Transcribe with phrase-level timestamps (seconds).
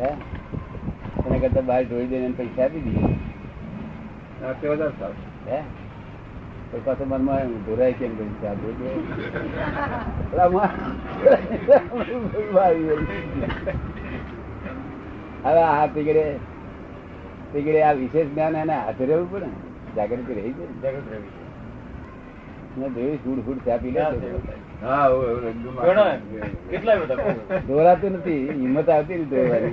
[0.00, 3.02] એના કરતા બહાર ઢોળી દઈને પૈસા આપી દઈએ
[4.68, 5.16] વધારે સારું.
[5.48, 5.60] હે?
[6.72, 8.30] તો પાછું મનમાં ધોરાય કેમ કરી
[15.44, 16.36] હવે આ પીગડે
[17.52, 19.46] પીગડે આ વિશેષ જ્ઞાન એને હાથે રહેવું પડે
[19.96, 21.44] જાગૃતિ રહી જાગૃત રહેવું છે.
[22.80, 24.00] મેં જોયું ફૂડ ફૂડ ચા પી લે
[27.68, 29.70] દોરાતું નથી હિંમત આવતી નથી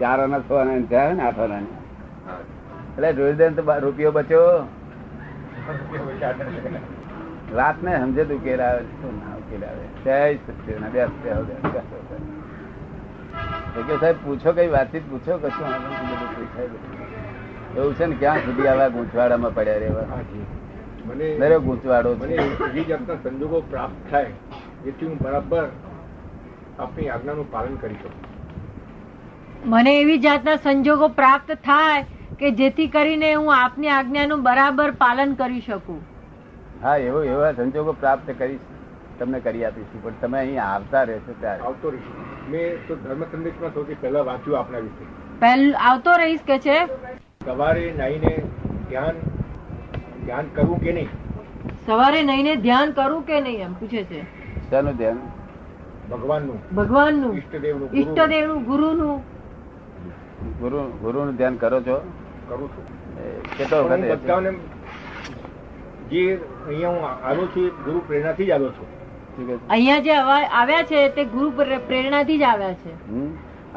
[0.00, 1.70] ચાર આના છ આના ને ચાર ને આઠ આના ને.
[2.96, 4.50] એટલે જોઈ દે તો રૂપિયો બચ્યો.
[7.56, 10.16] રાત ને સમજે તું ઉકેલ આવે શું ના ઉકેલ આવે જય
[10.58, 11.10] સત્યના બેસ
[13.86, 15.70] કે સાહેબ પૂછો કઈ વાતચીત પૂછો કશું.
[17.76, 20.06] એવું છે ને ક્યાં સુધી આવા ગૂંચવાડામાં પડ્યા રહેવા?
[21.14, 22.14] દરેક ગૂંચવાડો
[23.22, 24.24] સંજોગો પ્રાપ્ત થાય
[24.84, 25.68] જેથી હું બરાબર
[26.78, 28.36] આપની આજ્ઞાનું પાલન કરી શકું.
[29.70, 32.04] મને એવી જાતના સંજોગો પ્રાપ્ત થાય
[32.38, 36.00] કે જેથી કરીને હું આપની આજ્ઞાનું બરાબર પાલન કરી શકું.
[36.82, 38.60] હા એવો એવા સંજોગો પ્રાપ્ત કરીશ
[39.18, 41.62] તમને કરી આપીશું પણ તમે અહીં આવતા રહેશો ત્યારે.
[41.62, 42.02] આવતો રહીશ.
[42.50, 45.04] મેં તો ધર્મ સંદેશમાં સૌથી પહેલા વાંચ્યું આપણા વિશે.
[45.40, 46.84] પહેલું આવતો રહીશ કે છે?
[47.44, 48.36] સવારે નાઈને
[48.88, 49.16] ધ્યાન
[50.26, 51.10] ધ્યાન કરવું કે નહીં?
[51.86, 54.20] સવારે નહીને ધ્યાન કરવું કે નહીં એમ પૂછે છે.
[54.70, 55.18] શાનું ધ્યાન?
[56.12, 56.58] ભગવાનનું.
[56.78, 57.32] ભગવાનનું.
[57.38, 59.16] ઈષ્ટદેવનું ઈષ્ટદેવનું ગુરુનું.
[60.60, 61.96] ગુરુ ગુરુનું ધ્યાન કરો છો?
[62.48, 62.84] કરું છું.
[63.56, 64.50] કેટલો વખત બધાને
[66.10, 66.22] જે
[66.66, 68.88] અહીંયા હું આવ્યો છું ગુરુ પ્રેરણાથી જ આવ્યો છું?
[69.74, 70.14] અહીંયા જે
[70.60, 71.48] આવ્યા છે તે ગુરુ
[71.88, 72.92] પ્રેરણાથી જ આવ્યા છે?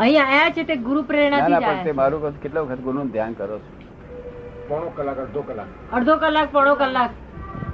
[0.03, 1.97] અહીંયા આવ્યા છે તે ગુરુ પ્રેરણાથી ના જ આવ્યા છે.
[2.01, 3.78] મારું કેટલા વખત ગુરુનું ધ્યાન કરો છો?
[4.69, 5.69] પોણો કલાક અડધો કલાક.
[5.93, 7.11] અડધો કલાક પોણો કલાક.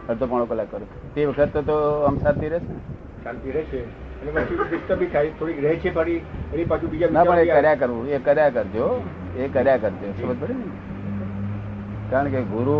[0.09, 2.73] અડધો પોણો કલાક કરો તે વખત તો તો આમ શાંતિ રહેશે
[3.23, 3.79] શાંતિ રહેશે.
[4.21, 6.17] અને પછી ડિસ્ટર્બ બી થાય થોડીક રહે છે ફરી
[6.53, 8.87] એની પાછું બીજા ના પણ એ કર્યા કરવું એ કર્યા કરજો.
[9.37, 10.67] એ કર્યા કરજો સમજ પડે ને?
[12.09, 12.79] કારણ કે ગુરુ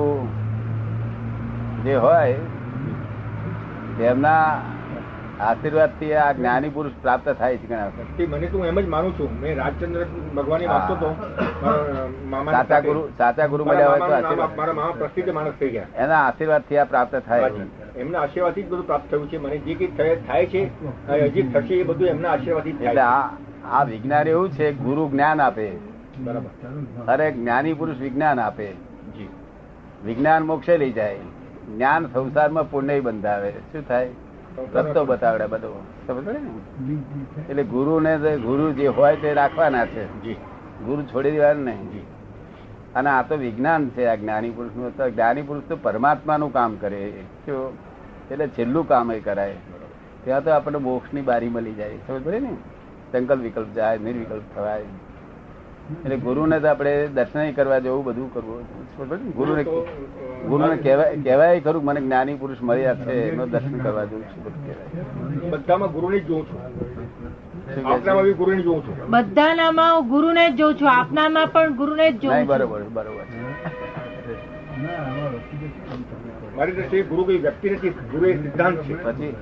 [1.84, 2.34] જે હોય
[3.98, 4.75] તેમના
[5.40, 8.30] આશીર્વાદથી આ જ્ઞાની પુરુષ પ્રાપ્ત થાય છે ઘણા વખત.
[8.30, 9.40] મને તો એમ જ માનું છું.
[9.40, 11.10] મેં રાજચંદ્ર ભગવાન વાંચતો હતો
[12.30, 14.58] મારા સાચા ગુરુ સાચા ગુરુ મળ્યા હોય તો આશીર્વાદ.
[14.58, 15.88] મારા મામા પ્રસિદ્ધ માણસ થઈ ગયા.
[15.96, 18.00] એના આશીર્વાદથી આ પ્રાપ્ત થાય છે.
[18.00, 19.38] એમના આશીર્વાદથી જ બધું પ્રાપ્ત થયું છે.
[19.38, 19.88] મને જે કઈ
[20.28, 20.62] થાય છે
[21.10, 23.30] હજી થશે એ બધું એમના આશીર્વાદથી એટલે થાય
[23.72, 25.72] આ વિજ્ઞાન એવું છે ગુરુ જ્ઞાન આપે.
[26.20, 26.52] બરાબર.
[27.08, 28.68] અરે જ્ઞાની પુરુષ વિજ્ઞાન આપે.
[29.16, 29.30] જી.
[30.06, 31.18] વિજ્ઞાન મોક્ષે લઈ જાય.
[31.76, 33.52] જ્ઞાન સંસારમાં પુણ્ય બંધાવે.
[33.52, 34.10] શું થાય?
[34.74, 35.84] રસ્તો બતાવડે બધો.
[36.08, 36.40] સમજ ને?
[37.50, 40.34] એટલે ગુરુ ને ગુરુ જે હોય તે રાખવાના છે.
[40.86, 42.04] ગુરુ છોડી દેવાનું નહીં.
[42.96, 47.04] અને આ તો વિજ્ઞાન છે આ જ્ઞાની પુરુષનું તો જ્ઞાની પુરુષ તો પરમાત્માનું કામ કરે.
[48.32, 49.56] એટલે છેલ્લું કામ એ કરાય.
[50.24, 51.98] ત્યાં તો આપણને મોક્ષની બારી મળી જાય.
[52.08, 52.54] સમજ પડે ને?
[53.12, 54.84] સંકલ્પ વિકલ્પ જાય નિર્વિકલ્પ થવાય.
[55.92, 59.32] એટલે ગુરુને તો આપણે દર્શન કરવા જવું બધું કરવું?
[59.32, 59.64] ગુરુને
[60.48, 64.66] ગુરુને કહેવાય કહેવાય ખરું મને જ્ઞાની પુરુષ મળ્યા છે એનો દર્શન કરવા જવું છું બધું
[64.66, 65.50] કહેવાય.
[65.50, 66.46] બધામાં ગુરુને જ જોઉં
[68.64, 69.10] જોઉં છું.
[69.10, 73.24] બધાનામાં હું ગુરુને જ જોઉં છું આપનામાં પણ ગુરુને જ જોઉં બરોબર બરોબર.
[76.58, 79.04] મારી દ્રષ્ટિએ ગુરુ કોઈ વ્યક્તિ નથી ગુરુ એ સિદ્ધાંત છે.
[79.04, 79.36] પછી?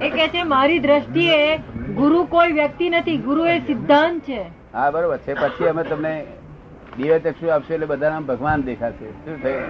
[0.00, 1.56] એ કે છે મારી દ્રષ્ટિએ
[1.94, 4.61] ગુરુ કોઈ વ્યક્તિ નથી ગુરુ એ સિદ્ધાંત છે.
[4.72, 5.34] હા, બરોબર છે.
[5.34, 6.26] પછી અમે તમને
[6.96, 9.08] દિવ્ય ચક્ષુ આપશું એટલે બધાના ભગવાન દેખાશે.
[9.10, 9.62] શું થયું?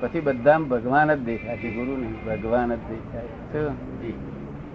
[0.00, 3.26] પછી બધા ભગવાન જ દેખાશે ગુરુ નહીં ભગવાન જ દેખાય.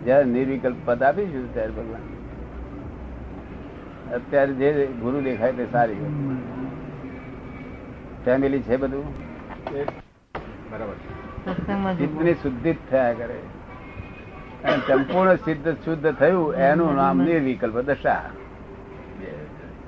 [0.05, 2.03] જયારે નિર્વિકલ્પ પદ આપીશું ત્યારે ભગવાન.
[4.15, 5.95] અત્યારે જે ગુરુ દેખાય તે સારી
[8.25, 9.05] ફેમિલી છે બધું?
[10.71, 10.97] બરાબર.
[11.93, 13.39] ચિત્તની શુદ્ધિ જ થયા કરે.
[14.87, 18.21] સંપૂર્ણ સિદ્ધ શુદ્ધ થયું, એનું નામ નિર્વિકલ્પ દશા.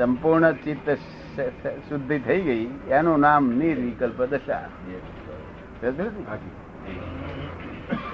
[0.02, 0.88] સંપૂર્ણ ચિત્ત
[1.90, 2.64] શુદ્ધિ થઈ ગઈ.
[2.90, 4.62] એનું નામ નિર્વિકલ્પ દશા.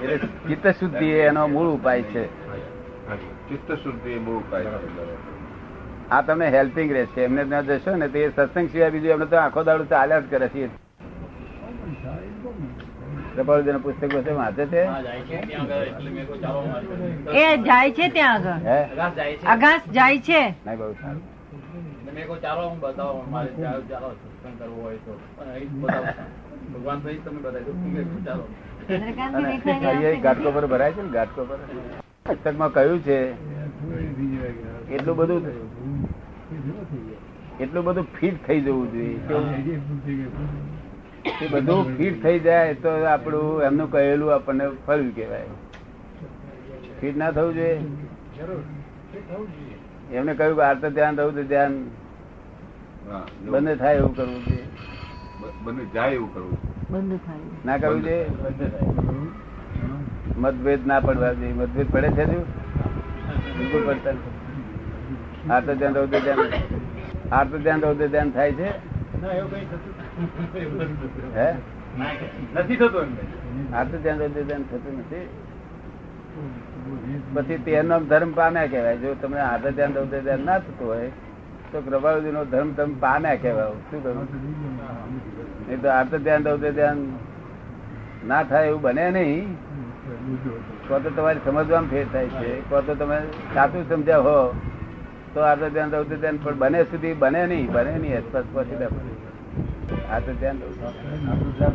[0.02, 2.24] એટલે ચિત્ત શુદ્ધિ એનો મૂળ ઉપાય છે.
[3.48, 4.66] ચિત્ત શુદ્ધિ મૂળ ઉપાય
[6.10, 7.20] આ તમને હેલ્પિંગ રહેશે.
[7.20, 10.48] એમને ત્યાં જશો ને તે સત્સંગ સિવાય બીજું એમને તો આખો દાડો ચાલ્યા જ કરે
[10.48, 10.66] છે.
[13.34, 14.84] પ્રભાવજીના પુસ્તક પાસે વાંચે છે?
[14.84, 15.40] હા, જાય છે.
[15.46, 17.40] ત્યાં આગળ એટલે મેં કહ્યું ચાલો અમારે.
[17.40, 18.54] એ જાય છે ત્યાં આગળ.
[18.92, 20.42] અગાસ જાય છે આકાશ જાય છે.
[20.66, 21.37] નહીં બહુ સારું.
[22.14, 25.12] મેં કહ્યું ચાલો હું બતાવો મારે ચાલો ચાલો સત્સંગ કરવો હોય તો.
[25.40, 26.06] અને અહીં બતાવો.
[26.72, 28.44] ભગવાન તો તમે બતાવી દો ઠીક છે, ચાલો.
[30.22, 31.58] ઘાટકો પર ભરાય છે ને ઘાટકો પર
[32.26, 33.18] પુસ્તકમાં કહ્યું છે?
[34.90, 35.42] એટલું બધું
[37.60, 39.18] એટલું બધું ફિટ થઈ જવું જોઈએ.
[41.40, 45.50] એ બધું ફિટ થઈ જાય તો આપણું એમનું કહેલું આપણને ફળ્યું કહેવાય
[47.00, 47.76] ફિટ ના થવું જોઈએ.
[47.76, 49.76] એ થવું જોઈએ.
[50.12, 51.84] એમને કહ્યું કે આર્ત ધ્યાન રહું તો ધ્યાન.
[53.48, 54.64] બંધ થાય એવું કરવું છે.
[55.40, 56.58] બ- બંને જાય એવું કરવું
[56.90, 58.28] બંધ થાય ના કરવું છે?
[60.38, 61.52] મતભેદ ના પડવા જોઈએ.
[61.52, 62.24] મતભેદ પડે છે
[63.58, 65.50] બિલકુલ પડતા નથી.
[65.50, 66.38] આર્ત ધ્યાન રહું તો ધ્યાન.
[67.32, 68.68] આર્ત ધ્યાન રહું તો ધ્યાન થાય છે?
[69.22, 69.50] ના એવું
[71.36, 71.54] હે?
[72.54, 75.28] નથી થતું આર્ત ધ્યાન રહું તો ધ્યાન થતું નથી?
[77.34, 78.98] પછી તેનો ધર્મ પામ્યા કહેવાય.
[79.02, 81.10] જો તમે આર્ત ધ્યાન રહું ધ્યાન ના થતું હોય,
[81.70, 83.74] તો પ્રભાવજી નો ધર્મ તમે પામ્યા કહેવાય.
[83.90, 84.26] શું કરું
[85.70, 86.98] એ તો આર્ત ધ્યાન રહું ધ્યાન
[88.26, 89.46] ના થાય એવું બને નહીં.
[90.88, 92.50] કો તો તમારી સમજવામાં ફેર થાય છે.
[92.70, 93.18] કો તો તમે
[93.54, 94.38] સાચું સમજ્યા હો,
[95.34, 97.66] તો આર્ત ધ્યાન રહું ધ્યાન પણ બને સુધી બને નહીં.
[97.74, 98.14] બને નહીં.
[98.18, 98.76] આસપાસ પછી
[100.12, 100.56] આ તો ધ્યાન.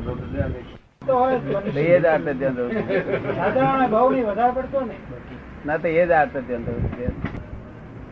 [0.06, 2.72] દઉં એ જ આર્ત ધ્યાન રહું
[3.40, 4.96] સાધારણ ભાવ નહીં વધારે પડતો ને.
[5.66, 6.84] ના તો એ જ આર્ત ધ્યાન રહું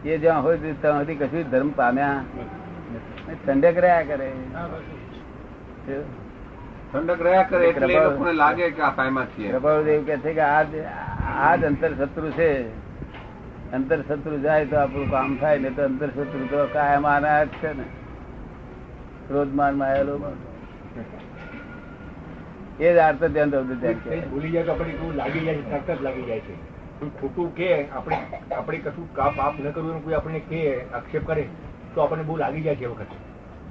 [0.06, 2.20] એ જ્યાં હોય ત્યાં સુધી કશું ધર્મ પામ્યા
[3.46, 4.30] ઠંડક રહ્યા કરે.
[6.92, 9.50] ઠંડક રહ્યા કરે એટલે લોકોને લાગે કે આ પાયમાં છીએ.
[9.56, 10.72] પ્રભાવદેવ કે છે કે આજ
[11.48, 12.52] આજ આ અંતર શત્રુ છે.
[13.80, 17.52] અંતર શત્રુ જાય તો આપણું કામ થાય ને તો અંતર શત્રુ તો કાયમ આના જ
[17.62, 17.86] છે ને.
[19.28, 20.16] ક્રોધમાનમાં આવેલો
[22.82, 26.04] એ જ આર્થ ધ્યાન ધ્યાન ભૂલી જાય તો આપણે કેવું લાગી જાય છે તરત જ
[26.04, 26.54] લાગી જાય છે.
[27.22, 28.18] ખોટું કે આપણે
[28.56, 31.48] આપણે કશું કા પાપ ન કરવું કોઈ આપણને કે આક્ષેપ કરે
[31.96, 33.06] તો આપણને બહુ લાગી જાય છે વખત.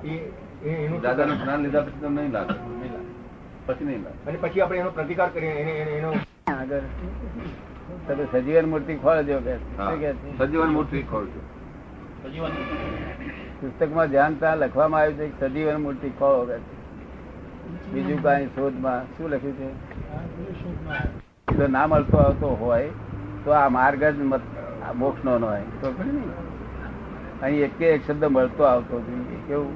[0.04, 0.08] એ
[0.64, 2.52] એ એનું દાદાનું જ્ઞાન લીધા પછી તમને નહીં લાગે
[3.66, 4.30] પછી નહીં લાગે.
[4.30, 6.12] અને પછી આપણે એનો પ્રતિકાર કરીએ એને એને- એનો
[6.54, 6.80] આગળ.
[8.08, 11.40] તમે સજીવન મૂર્તિ ખોળજો કે સજીવન મૂર્તિ ખોલ છો
[12.22, 12.50] સજીવન
[13.60, 16.79] પુસ્તકમાં ધ્યાન ત્યાં લખવામાં આવ્યું છે સજીવન મૂર્તિ ખોળો કે છે.
[17.92, 19.68] બીજું કઈ શોધમાં શું લખ્યું છે?
[21.56, 22.88] જો ના મળતો આવતો હોય
[23.44, 24.16] તો આ માર્ગ જ
[24.96, 25.62] મોક્ષ નો હોય.
[25.80, 25.88] તો
[27.42, 29.74] અહીં એક એક શબ્દ મળતો આવતો જોઈએ કેવું?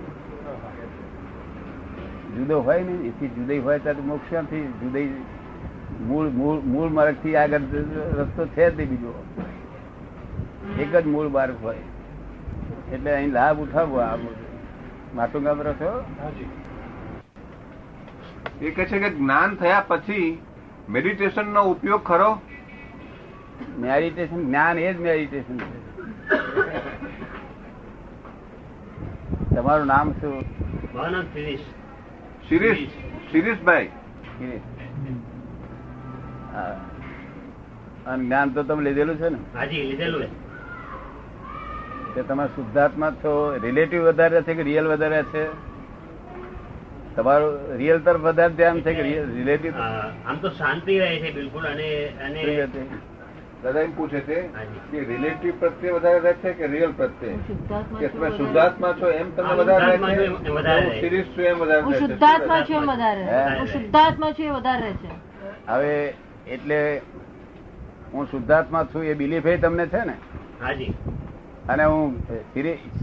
[2.36, 2.94] જુદો હોય ને?
[3.08, 4.66] એથી જુદી હોય ત્યારે મોક્ષ ક્યાંથી?
[4.82, 5.08] જુદી
[6.00, 7.60] મૂળ મૂળ મૂળ માર્ગથી આગળ
[8.18, 9.12] રસ્તો છે જ બીજો.
[10.80, 11.82] એક જ મૂળ માર્ગ હોય.
[12.92, 14.16] એટલે અહીં લાભ ઉઠાવવો આ
[15.14, 15.42] માટું.
[15.42, 15.90] ગામ રહો છો?
[18.62, 20.42] એ કહે છે કે જ્ઞાન થયા પછી
[20.88, 22.40] મેડિટેશન નો ઉપયોગ ખરો?
[23.78, 25.84] મેડિટેશન જ્ઞાન એ જ મેડિટેશન છે.
[29.54, 30.40] તમારું નામ શું?
[32.48, 32.78] શિરીષ.
[33.32, 33.88] શિરીષભાઈ.
[36.52, 36.80] હા.
[38.06, 39.38] અને જ્ઞાન તો તમે લીધેલું છે ને?
[39.58, 40.22] હાજી લીધેલું
[42.14, 45.73] કે તમે શુદ્ધાત્મા છો રિલેટિવ વધારે છે કે રિયલ વધારે છે?
[47.16, 49.02] તમારું રિયલ તરફ વધારે ધ્યાન છે કે
[49.34, 51.88] રિલેટિવ આમ તો શાંતિ રહે છે બિલકુલ અને
[52.24, 52.66] અને
[53.62, 54.42] દાદા એમ પૂછે છે
[54.90, 57.36] કે રિલેટિવ પ્રત્યે વધારે રહે છે કે રિયલ પ્રત્યે?
[58.00, 61.00] કે તમે શુદ્ધાત્મા છો એમ તમને વધારે રહે છે?
[61.00, 61.24] સિરીઝ.
[61.24, 61.98] છું એમ વધારે રહે છે.
[61.98, 63.66] શુદ્ધાત્મા છું એમ વધારે હું.
[63.66, 65.08] શુદ્ધાત્મા છું એ વધારે રહે છે.
[65.68, 66.14] હવે
[66.46, 67.00] એટલે
[68.14, 70.14] હું શુદ્ધાત્મા છું એ બિલીફ એ તમને છે ને?
[70.62, 70.94] હાજી.
[71.68, 72.18] અને હું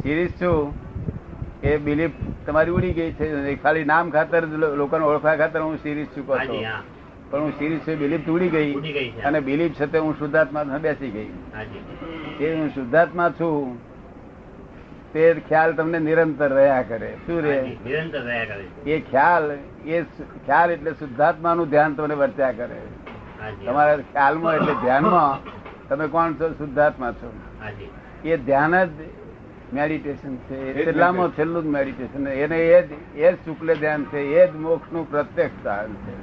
[0.02, 0.91] સિરીઝ છું
[1.64, 2.12] એ બિલીફ
[2.48, 3.56] તમારી ઉડી ગઈ છે.
[3.64, 4.48] ખાલી નામ ખાતર
[4.82, 6.28] લોકોને ઓળખવા ખાતર હું સિરીઝ છું.
[6.28, 6.64] કહો
[7.32, 8.72] પણ હું સિરીઝ છું બિલીફ ઉડી ગઈ.
[9.26, 11.30] અને બિલીફ છે તે હું શુદ્ધાત્મા બેસી ગઈ.
[12.46, 13.78] એ હું શુદ્ધાત્મા છું
[15.14, 17.14] તે ખ્યાલ તમને નિરંતર રહ્યા કરે.
[17.28, 17.56] શું રે?
[17.86, 19.52] નિરંતર રહ્યા કરે એ ખ્યાલ
[19.86, 20.02] એ
[20.46, 22.82] ખ્યાલ એટલે શુદ્ધાત્મા નું ધ્યાન તમને વર્ત્યા કરે.
[23.66, 25.32] તમારા ખ્યાલમાં એટલે ધ્યાનમાં
[25.90, 26.54] તમે કોણ છો?
[26.54, 27.32] શુદ્ધાત્મા છો.
[28.24, 28.90] એ ધ્યાન જ
[29.72, 34.48] મેડિટેશન છે છેલ્લામાં છેલ્લું જ મેડિટેશન એને એ જ એ જ શુક્લ ધ્યાન છે એ
[34.48, 36.14] જ મોક્ષનું પ્રત્યક્ષ ધ્યાન છે.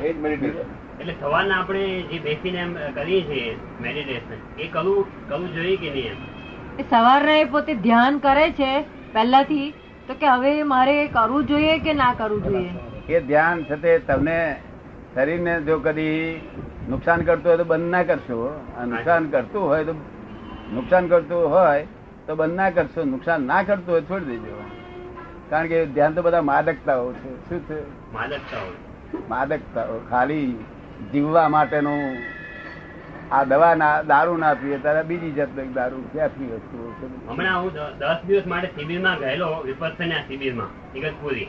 [0.00, 0.66] એ જ meditation.
[1.00, 6.10] એટલે સવારના આપણે જે બેસીને એમ કરીએ છીએ મેડિટેશન એ કરવું કરવું જોઈએ કે નહીં
[6.12, 6.18] એમ?
[6.78, 8.72] એ સવારના એ પોતે ધ્યાન કરે છે
[9.14, 9.68] પહેલાથી
[10.08, 12.72] તો કે હવે મારે કરવું જોઈએ કે ના કરવું જોઈએ?
[13.08, 14.38] એ ધ્યાન છે તે તમને
[15.14, 16.18] શરીરને જો કદી
[16.88, 18.38] નુકસાન કરતું હોય તો બંધ ના કરશો.
[18.92, 19.94] નુકસાન કરતું હોય તો
[20.72, 21.84] નુકસાન કરતું હોય
[22.26, 24.64] તો બંધ ના કરશો નુકસાન ના કરતો હોય છોડી દેજો.
[25.50, 27.48] કારણ કે ધ્યાન તો બધા માદકતાઓ છે.
[27.48, 28.12] શું છે?
[28.12, 28.72] માદકતાઓ.
[29.28, 29.98] માદકતાઓ.
[30.10, 30.52] ખાલી
[31.12, 32.16] જીવવા માટેનું
[33.32, 38.16] આ દવા ના દારૂ ના પીએ ત્યારે બીજી જાતની દારૂ ક્યાંથી વસ્તુઓ હમણાં હું દસ
[38.26, 41.46] દિવસ માટે શિબિરમાં ગયેલો વિપස්සના શિબિરમાં ઇગતપુરી.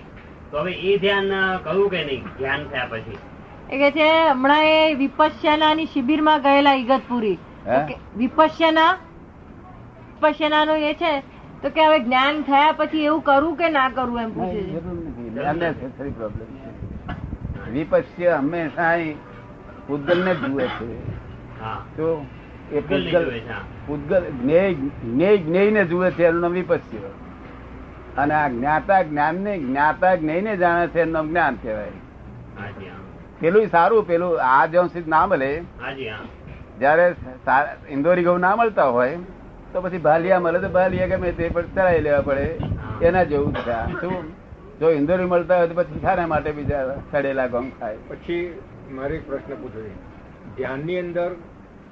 [0.52, 1.30] તો હવે એ ધ્યાન
[1.64, 2.24] કરવું કે નહીં?
[2.38, 3.18] ધ્યાન થયા પછી.
[3.72, 7.38] એ કે છે હમણાં એ વિપશ્યનાની શિબિરમાં ગયેલા ઇગતપુરી.
[7.68, 7.94] હે?
[10.22, 11.24] વિપશ્યના એ છે
[11.62, 14.80] તો કે હવે જ્ઞાન થયા પછી એવું કરવું કે ના કરવું એમ પૂછે છે?
[16.18, 16.44] પ્રોબ્લેમ
[18.38, 18.98] હંમેશા
[19.88, 20.98] પૂતગલ ને જુએ છે.
[21.98, 22.26] તો
[22.72, 23.62] એ હા.
[23.88, 26.98] પૂતગલ જ્ઞેય જ્ઞેય ને જુએ છે એનું નામ વિપસ્ય
[28.18, 31.92] અને આ જ્ઞાતા જ્ઞાનને જ્ઞાતા જ્ઞેયને જાણે છે એનું નામ જ્ઞાન કહેવાય.
[33.40, 35.64] પેલું સારું પેલું આ જ્યાં સુધી ના મળે.
[36.80, 37.16] જયારે
[37.90, 39.18] ઇન્દોરી ઘઉં ના મળતા હોય
[39.74, 42.58] તો પછી ભાલિયા મળે તો ભાલિયા ગમે તે પણ ચડાવી લેવા પડે.
[43.02, 44.34] એના જેવું છે શું?
[44.80, 47.98] જો ઇન્દોરી મળતા હોય તો પછી સારા માટે બીજા સડેલા ગમ ખાય.
[48.08, 48.60] પછી
[48.92, 49.96] મારે એક પ્રશ્ન પૂછવો છે.
[50.58, 51.32] ધ્યાનની અંદર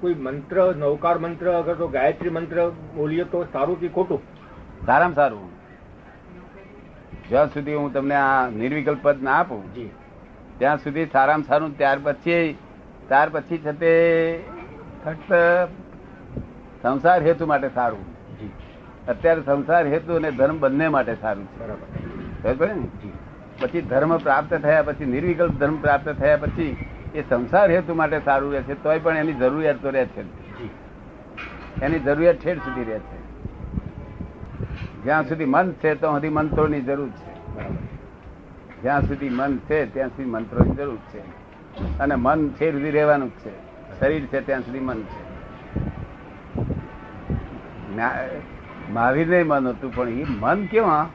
[0.02, 4.22] કોઈ મંત્ર નૌકાર મંત્ર અગર તો ગાયત્રી મંત્ર બોલીએ તો સારું કે ખોટું?
[4.86, 5.50] સારામાં સારું.
[7.30, 9.90] જ્યાં સુધી હું તમને આ નિર્વિકલ્પ પદ ના આપું જી.
[10.58, 12.56] ત્યાં સુધી સારામાં સારું ત્યાર પછી
[13.08, 13.94] ત્યાર પછી છે તે
[15.06, 15.32] ફક્ત
[16.84, 18.22] સંસાર હેતુ માટે સારું.
[19.08, 21.60] અત્યારે સંસાર હેતુ અને ધર્મ બંને માટે સારું છે.
[21.60, 22.76] બરાબર.
[22.76, 22.88] ને?
[23.60, 26.78] પછી ધર્મ પ્રાપ્ત થયા પછી નિર્વિકલ્પ ધર્મ પ્રાપ્ત થયા પછી
[27.16, 30.22] એ સંસાર હેતુ માટે સારું રહે છે તોય પણ એની જરૂરિયાત તો રહે છે.
[31.82, 33.22] એની જરૂરિયાત ઠેઠ સુધી રહે છે.
[35.04, 37.58] જ્યાં સુધી મન છે તો સુધી મંત્રોની જરૂર છે.
[38.82, 41.20] જ્યાં સુધી મન છે ત્યાં સુધી મંત્રોની જરૂર છે.
[42.00, 43.52] અને મન છે સુધી રહેવાનું જ છે.
[44.00, 45.31] શરીર છે ત્યાં સુધી મન છે.
[47.96, 51.06] મહાવીર નહીં મન હતું, પણ એ મન કેવા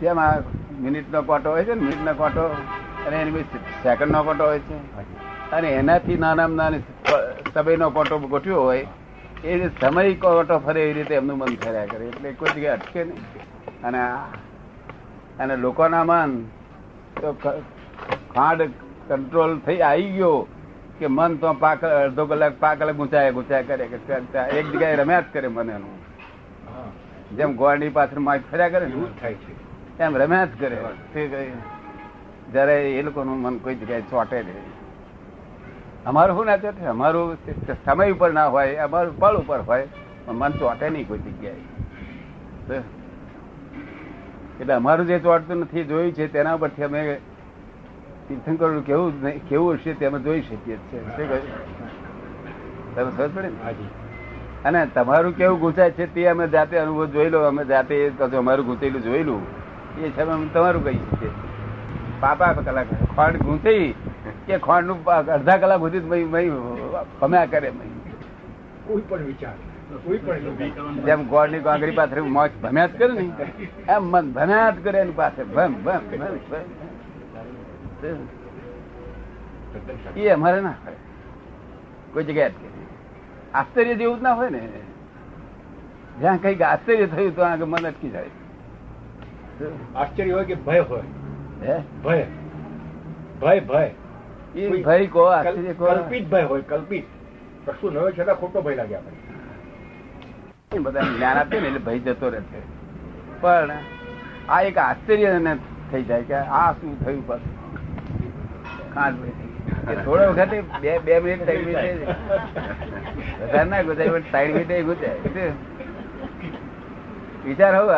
[0.00, 0.32] જેમ આ
[0.80, 2.44] મિનિટ નો કોટો હોય છે ને મિનિટ નો કોટો
[3.06, 3.44] અને એની
[3.82, 4.76] સેકન્ડ નો કોટો હોય છે.
[5.52, 6.82] અને એનાથી નાનામાં નાની
[7.54, 8.86] સમય નો કોટો ગોઠવ્યો હોય,
[9.44, 12.04] એ સમય કોટો ફરે એવી રીતે એમનું મન ફર્યા કરે.
[12.08, 13.22] એટલે કોઈ જગ્યાએ અટકે નહીં.
[13.84, 14.00] અને
[15.40, 16.32] અને લોકોના મન
[17.20, 17.28] તો
[18.34, 18.60] ખાંડ
[19.08, 20.46] કંટ્રોલ થઈ, આવી ગયો.
[20.98, 23.96] કે મન તો પાક અડધો કલાક પાક કલાક ગુંચાય ગુંચાય કરે કે
[24.58, 25.96] એક જગ્યાએ રમ્યા જ કરે મને એનું.
[27.36, 29.52] જેમ ગોળની પાછળ માચ ફર્યા કરે ને થાય છે.
[30.02, 30.76] એમ રમ્યા જ કરે.
[32.52, 34.72] જયારે એ લોકોનું મન કોઈ જગ્યાએ ચોટે નહીં.
[36.06, 37.26] અમારું શું ના ચોટે અમારું
[37.84, 39.84] સમય ઉપર ના હોય અમારું પળ ઉપર હોય
[40.26, 42.82] પણ મન ચોટે નહીં કોઈ જગ્યાએ.
[44.60, 47.00] એટલે અમારું જે ચોટતું નથી જોયું છે તેના પરથી અમે
[48.28, 49.12] તીર્થંકર કેવું
[49.48, 51.00] કેવું હશે તે અમે જોઈ શકીએ છીએ.
[52.94, 53.50] તમે પડે ને?
[54.64, 57.94] અને તમારું કેવું ગુસાય છે તે અમે જાતે અનુભવ જોઈ લો અમે જાતે
[58.34, 59.42] અમારું ગૂંચેલું જોયેલું
[59.98, 61.30] એ છે અમે તમારું કહી શકીએ.
[62.20, 63.94] પાપા કલાક ખોંડ ગૂંચી
[64.46, 66.02] કે ખોંડનું અડધા કલાક સુધી
[67.20, 67.68] ભમ્યા કરે
[68.86, 69.56] કોઈ પણ વિચાર
[70.04, 71.06] કોઈ પણ વિચાર.
[71.06, 73.24] જેમ ગોળની કાંકરી પાસે મોજ ભમ્યા જ કરે ને
[73.94, 76.93] એમ મન ભમ્યા જ કરે એની પાસે ભમ ભમ ભમ.
[80.16, 80.94] એ અમારે ના હોય
[82.12, 82.50] કોઈ જગ્યાએ
[83.54, 84.68] આશ્ચર્ય જેવું જ ના હોય ને.
[86.20, 88.26] જ્યાં કંઈક આશ્ચર્ય થયું તો આગળ મન અટકી જાય.
[89.96, 91.02] આશ્ચર્ય હોય કે ભય હોય?
[91.62, 91.82] હે?
[92.04, 92.26] ભય.
[93.40, 93.90] ભય ભય.
[94.54, 95.86] એ ભય કો આશ્ચર્ય કો.
[95.86, 97.04] કલ્પિત ભય હોય કલ્પિત.
[97.66, 102.28] કશું ન હોય છતાં ખોટો ભય લાગે આપણે બધા જ્ઞાન આપે ને એટલે ભય જતો
[102.28, 102.60] રહે છે.
[103.40, 103.72] પણ
[104.48, 105.40] આ એક આશ્ચર્ય
[105.92, 107.53] થઈ જાય કે આ શું થયું પાછું?
[110.04, 111.62] થોડો વખત બે બે મિનિટ ત્રણ
[113.42, 115.18] વધારે ના ગુજાય પણ ત્રણ મિનિટ ગુજાય
[117.44, 117.88] વિચાર હોવ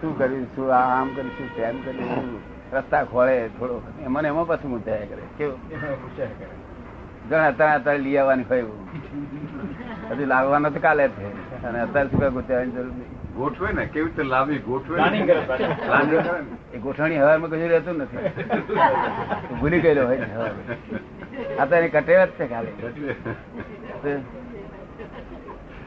[0.00, 2.40] શું કર્યું, શું આ આમ કર્યું, શું તેમ કર્યું
[2.72, 3.76] રસ્તા ખોળે થોડો.
[4.08, 5.24] મને એમાં પાછું મૂંઝાયા કરે.
[5.38, 5.58] કેવું?
[7.28, 8.80] જણ અત્યારે અત્યારે લઈ આવવાની હોય એવું
[10.10, 11.26] હજુ લાવવાનો તો કાલે છે
[11.68, 13.10] અને અત્યારે શું કઈ જરૂર નહીં.
[13.38, 14.96] ગોઠવે ને કેવી રીતે લાવી ગોઠવે.
[16.74, 18.24] એ ગોઠવણી હવામાં કશું રહેતું નથી.
[19.60, 20.26] ભૂલી ગયેલો હોય
[21.60, 22.74] આ તો એની કટેવ જ છે ખાલી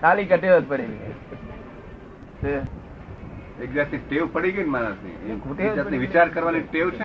[0.02, 0.92] ખાલી કટેવ જ પડી
[2.42, 2.54] છે.
[3.64, 5.18] એક જાતની ટેવ પડી ગઈ ને માણસની.
[5.28, 7.04] એ ખોટી વિચાર કરવાની ટેવ છે?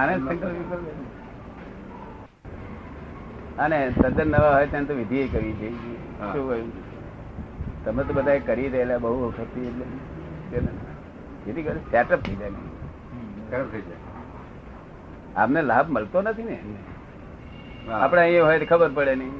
[0.00, 0.86] આને સંકલ્પ વિકલ્પ.
[3.58, 5.96] અને તદ્દન નવા હોય તેને તો વિધિ કરવી જોઈએ
[6.32, 6.72] શું કહ્યું?
[7.84, 9.84] તમે તો બધા કરી રહેલા બહુ વખત એટલે
[10.50, 10.60] છે.
[11.46, 12.52] વિધિ કરે સેટઅપ થઈ જાય.
[13.50, 14.00] ખરાબ થઈ જાય.
[15.36, 16.56] આપને લાભ મળતો નથી ને.
[17.92, 19.34] આપણે અહીંયા હોય તો ખબર પડે નહીં.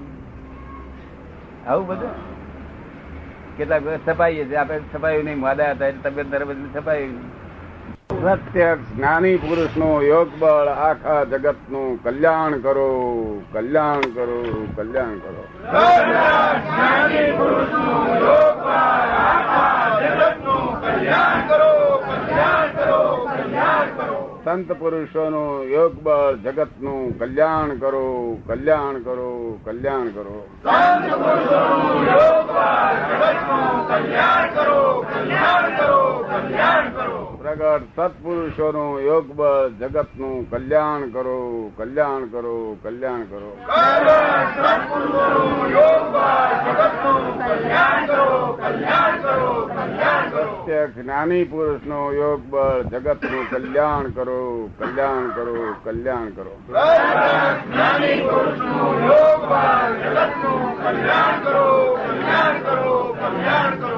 [1.66, 2.14] આવું બધું?
[3.56, 7.14] કેટલાક છપાઈએ આપણે છપાયું નહીં માદા હતા એટલે તબિયત નરમ સફાઈ છપાયું
[8.08, 12.88] પ્રત્યક્ષ જ્ઞાની પુરુષનું યોગ બળ આખા જગતનું કલ્યાણ કરો
[13.52, 14.66] કલ્યાણ કરો.
[14.76, 15.44] કલ્યાણ કરો.
[24.48, 28.06] સંત પુરુષો નું યોગ બળ જગતનું કલ્યાણ કરો.
[28.46, 30.36] કલ્યાણ કરો કલ્યાણ કરો
[37.42, 41.38] પ્રગટ સત્પુરુષોનું યોગ બળ જગતનું કલ્યાણ કરો
[41.76, 43.50] કલ્યાણ કરો કલ્યાણ કરો.
[50.96, 54.37] જ્ઞાની પુરુષનો યોગ બળ જગતનું કલ્યાણ કરો.
[54.38, 56.56] કરો કલ્યાણ કરો કલ્યાણ કરો.
[60.82, 63.97] કલ્યાણ કરો કલ્યાણ કરો કલ્યાણ કરો.